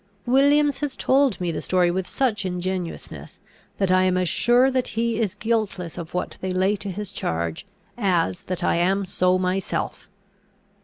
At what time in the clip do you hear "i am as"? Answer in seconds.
3.91-4.27